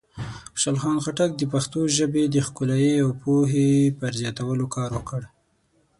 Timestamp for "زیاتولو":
4.21-4.65